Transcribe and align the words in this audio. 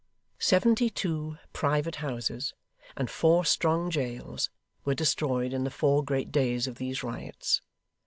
Seventy 0.39 0.89
two 0.89 1.37
private 1.53 1.97
houses 1.97 2.55
and 2.97 3.07
four 3.07 3.45
strong 3.45 3.91
jails 3.91 4.49
were 4.83 4.95
destroyed 4.95 5.53
in 5.53 5.63
the 5.63 5.69
four 5.69 6.03
great 6.03 6.31
days 6.31 6.65
of 6.65 6.77
these 6.79 7.03
riots. 7.03 7.61